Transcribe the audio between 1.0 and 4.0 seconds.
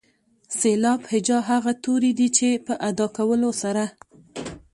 هجا هغه توري دي چې په ادا کولو سره.